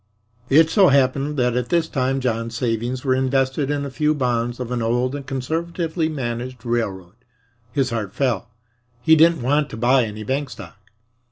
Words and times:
It 0.49 0.71
so 0.71 0.87
happened 0.87 1.37
that 1.37 1.55
at 1.55 1.69
this 1.69 1.87
time 1.87 2.21
John's 2.21 2.55
savings 2.55 3.05
were 3.05 3.13
invested 3.13 3.69
in 3.69 3.85
a 3.85 3.91
few 3.91 4.15
bonds 4.15 4.59
of 4.59 4.71
an 4.71 4.81
old 4.81 5.13
and 5.13 5.27
conservatively 5.27 6.09
managed 6.09 6.65
railroad. 6.65 7.13
His 7.71 7.91
heart 7.91 8.11
fell. 8.11 8.49
He 9.03 9.15
didn't 9.15 9.43
want 9.43 9.69
to 9.69 9.77
buy 9.77 10.05
any 10.05 10.23
bank 10.23 10.49
stock. 10.49 10.79